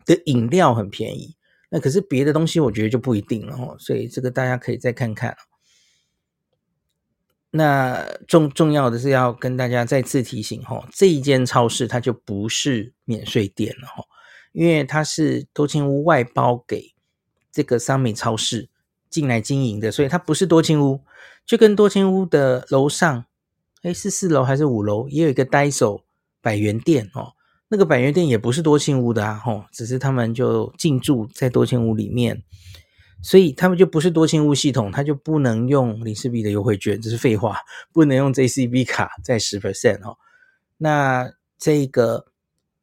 [0.07, 1.35] 的饮料很便宜。
[1.75, 5.37] 那可是别的东西，我觉得就不一定了哦，所以这个大家可以再看看。
[7.51, 14.05] 那重重要的是要跟大家再次提醒哈，这一间超市它就不是免税店了哈，
[14.53, 16.95] 因为它是多清屋外包给
[17.51, 18.69] 这个商美超市
[19.11, 21.01] 进来经营的，所以它不是多庆屋，
[21.45, 23.25] 就跟多庆屋的楼上，
[23.83, 26.05] 诶，是四楼还是五楼，也有一个呆手
[26.41, 27.33] 百元店哦。
[27.75, 32.41] 那个百元店也不是多庆屋的啊，吼，只是他们就进驻在多庆屋里面，
[33.21, 37.59] 所以他们就不是多庆屋系统，他就不能用林氏璧的优惠券，这是废话，
[37.93, 40.17] 不能用 JCB 卡在十 percent 哦。
[40.77, 42.27] 那这个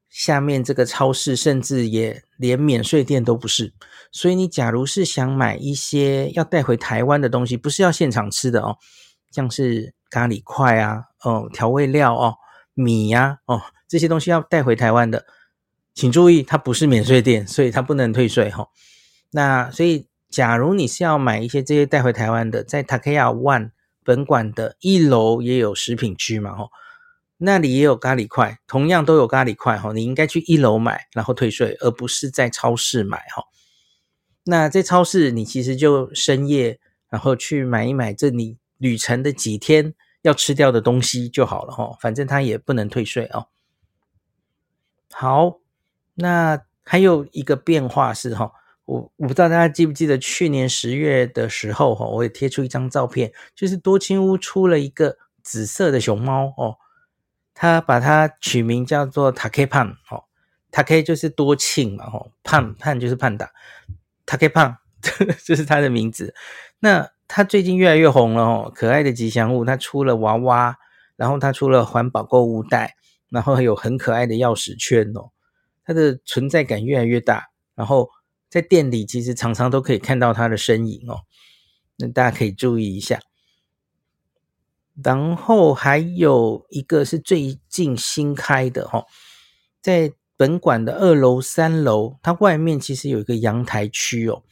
[0.09, 3.71] 下面这个超市甚至也连免税店都不是，
[4.11, 8.75] 所以你假如是想买一些要带回台湾的东西，不是要现场吃的哦，
[9.31, 12.35] 像是咖喱块啊，哦，调味料哦，
[12.73, 13.61] 米呀，哦。
[13.91, 15.25] 这些东西要带回台湾的，
[15.93, 18.69] 请注意，它不是免税店，所以它不能退税哈。
[19.31, 23.71] 那所以，假如你是要买一些这些带回台湾的，在 Takaya One
[24.05, 26.69] 本馆的一楼也有食品区嘛哈，
[27.35, 33.43] 那里也有咖喱块，同样都有咖喱块哈，你应该去一楼买，然后退税，而不是在超市买哈。
[34.45, 36.79] 那在超市，你其实就深夜
[37.09, 43.47] 然后去买一买这你旅程的几天要吃掉的东西就好了哈，反正它也不能退税哦。
[45.11, 45.59] 好，
[46.15, 48.51] 那还有一个变化是哈，
[48.85, 56.77] 我我不知道大家记不记得去年十月的时候哈，我也贴出一张照片，就是多亲屋出了一个紫色的熊猫哦，
[57.53, 60.23] 他把它取名叫做 tak Pan 哦
[60.71, 63.51] ，Take 就是多庆嘛哈，Pan Pan 就是潘达
[64.25, 64.77] ，Take Pan
[65.43, 66.33] 这是他的名字。
[66.79, 70.77] 那他最近越来越红了哦，可爱的吉祥物，他出了娃娃，
[71.15, 72.95] 然后他出了环保购物袋。
[73.31, 75.31] 然后还有很可爱的钥匙圈哦，
[75.83, 77.47] 它的存在感越来越大。
[77.73, 78.09] 然后
[78.49, 81.21] 在店里其实常常都可以看到它的身影哦，
[81.95, 83.19] 那大家可以注意一下。
[85.01, 89.05] 然后还有一个是最近新开的哈，
[89.81, 94.43] 在本馆的二楼、三楼，它外面其实有一个阳台区哦。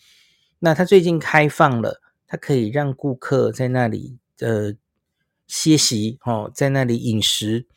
[0.59, 4.73] 那它最近开放了，它可以让顾客在那里呃
[5.45, 7.67] 歇息哦，在那里饮食。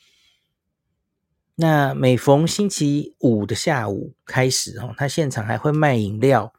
[1.63, 6.53] 那每逢星期五的下午开始哈，他现场还会卖饮料，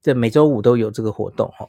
[0.00, 1.68] 这每周五都有这个活动哈。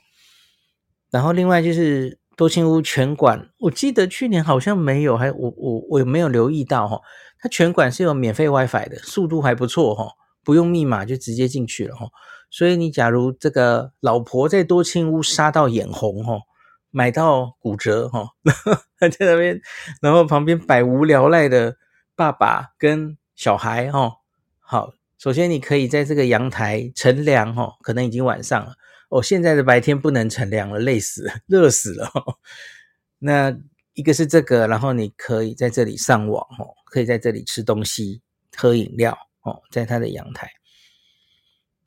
[1.12, 7.02] 然后另外就是多清屋全馆，我记得去年好像没有，还我我我有没有留意到哈？
[7.42, 10.14] 它全馆是有免费 WiFi 的，速度还不错哈，
[10.46, 12.08] 不用密码就直接进去了哈。
[12.50, 16.40] 所以你假如这个老婆在多清屋杀到眼红哈，
[16.92, 18.30] 买到骨折哈，
[18.98, 19.60] 还在那边，
[20.02, 21.76] 然后旁边百无聊赖的。
[22.20, 24.18] 爸爸跟小孩哦，
[24.60, 28.76] 好，首先你可以在这个阳台乘凉哦，可能已经晚上了
[29.08, 32.12] 哦，现在的白天不能乘凉了，累死了， 热死了。
[33.20, 33.58] 那
[33.94, 38.22] 一个是这个，然后你可以在这里上网哦，可以在这里吃东西、
[38.54, 40.52] 喝饮料哦，在他的阳台。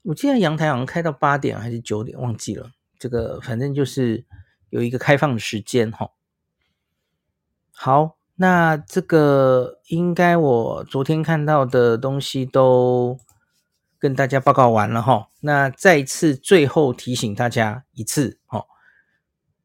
[0.00, 2.70] 我记得阳台好像开到八点还是九点，忘记了。
[2.98, 4.24] 这个反正就是
[4.70, 6.08] 有一个开放的时间哈。
[7.72, 8.16] 好。
[8.42, 13.16] 那这个应该我昨天看到的东西都
[14.00, 15.28] 跟大家报告完了哈。
[15.42, 18.64] 那再次最后提醒大家一次哈，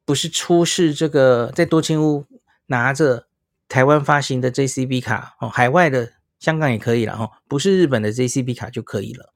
[0.06, 2.28] 不是出示这个在多清屋
[2.68, 3.26] 拿着
[3.68, 9.34] 台湾发行的 JCB 卡哦，海外的香港也可以了哈，不是日本的 JCB 卡就可以了。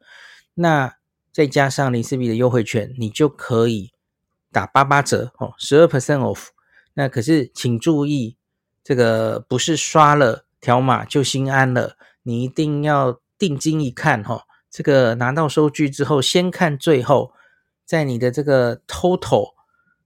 [0.54, 0.94] 那
[1.32, 3.92] 再加上林氏璧的优惠券，你就可以
[4.52, 6.50] 打八八折哦，十二 percent off。
[6.94, 8.38] 那可是请注意。
[8.84, 14.46] 这个不是刷了条码就心安了，你一定要定睛一看哈。
[14.70, 17.34] 这个拿到收据之后，先看最后，
[17.86, 19.54] 在你的这个 total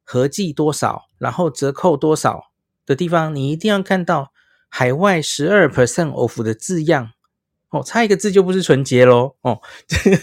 [0.04, 2.52] 合计多少，然后折扣多少
[2.86, 4.32] 的地方，你一定要看到
[4.70, 7.12] 海外十二 percent off 的字样
[7.70, 10.20] 哦，差一个字就不是纯洁咯哦，这 个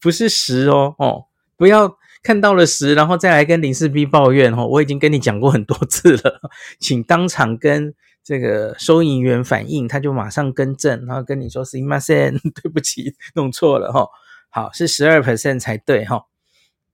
[0.00, 1.26] 不是十哦哦，
[1.56, 1.98] 不要。
[2.23, 6.41] 看到了十，然后再来跟林氏璧抱怨哈，我已经跟你讲过很多次了，
[6.79, 14.07] 请当场跟这个收银员反映，他就马上更正，然后跟你说すいません，对不起，弄错了哈。
[14.49, 16.23] 好，是十二 percent 才对哈。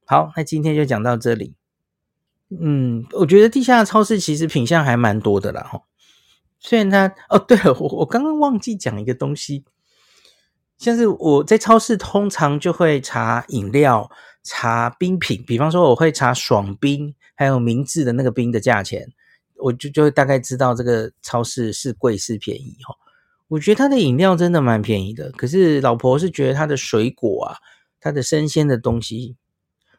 [0.06, 1.56] 好，那今天就讲到这里。
[2.50, 5.82] 嗯，我觉得地下的超市其实品项还蛮多的啦哈。
[6.60, 9.64] 虽然它哦，对了，我我刚刚忘记讲一个东西，
[10.79, 14.11] 像是我在超市通常就会查饮料。
[14.45, 19.07] 查冰品，比方说我会查爽冰，还有明治的那个冰的价钱，
[19.57, 22.95] 我就就会大概知道这个超市是贵是便宜哈。
[23.49, 27.59] 我觉得它的饮料真的蛮便宜的，可是老婆是觉得它的水果啊，
[28.01, 29.37] 它的生鲜的东西，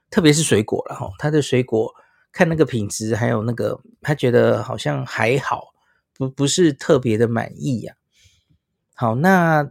[0.10, 1.94] 特别是水果了哈，它的水果
[2.32, 5.66] 看那个品质，还有那个他觉得好像还好，
[6.18, 7.94] 不不是特别的满意呀、
[8.96, 8.96] 啊。
[8.96, 9.70] 好，那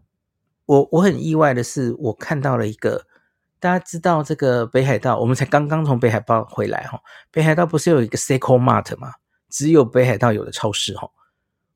[0.68, 3.06] 我我很意外的是，我看到了一个。
[3.60, 7.00] 大家知道这个北海道，我们才刚刚从北海道回来哈。
[7.32, 9.14] 北海道不是有一个 Seiko Mart 吗？
[9.48, 11.10] 只有北海道有的超市哈。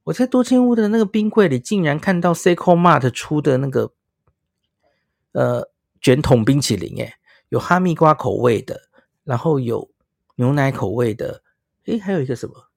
[0.05, 3.93] 我在多千屋的那个冰柜里，竟然看到 Seiko Mart 出的那个
[5.33, 5.71] 呃
[6.01, 7.15] 卷筒冰淇淋，诶，
[7.49, 8.83] 有哈密瓜口味的，
[9.25, 9.91] 然后有
[10.37, 11.43] 牛奶口味的，
[11.87, 12.69] 诶，还有一个什么？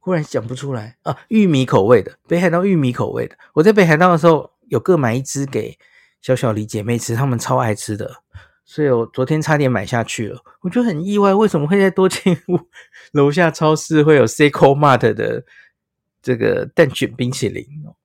[0.00, 3.36] 忽然想不出来啊，玉米口味的，北海道玉米口味的。
[3.52, 5.78] 我在北海道的时候，有各买一支给。
[6.22, 8.16] 小小李姐妹吃，她们超爱吃的，
[8.66, 10.44] 所以我昨天差点买下去了。
[10.60, 12.60] 我就很意外，为什么会在多千屋
[13.12, 15.42] 楼下超市会有 Seiko Mart 的
[16.20, 17.96] 这个蛋卷冰淇淋哦，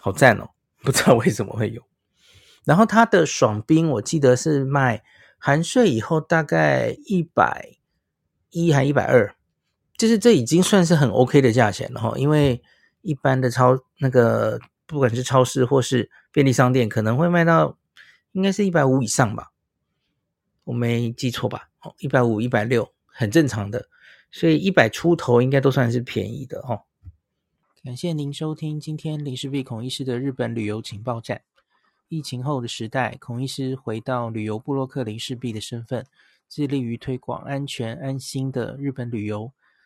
[0.00, 0.48] 好赞哦！
[0.82, 1.82] 不知道为什么会有。
[2.64, 5.02] 然后它的爽冰，我记得是卖
[5.36, 7.76] 含税以后大概一百
[8.48, 9.34] 一还一百二，
[9.98, 12.14] 就是这已经算是很 OK 的价钱了哈。
[12.16, 12.62] 因为
[13.02, 14.58] 一般的超那个。
[14.94, 17.76] 不管是超市或是便利商店，可能会卖到
[18.30, 19.50] 应该是一百五以上吧，
[20.62, 21.68] 我没记错吧？
[21.80, 23.88] 哦，一百五、一百六，很正常的，
[24.30, 26.84] 所以一百出头应该都算是便宜的哦。
[27.82, 31.42] 感谢您收听今天林氏璧孔医师的日本旅游情报站。
[32.08, 36.06] 疫情后的时代，孔医师回到旅游部落客林氏璧的身份，
[36.48, 39.50] 致力于推广安全安心的日本旅游。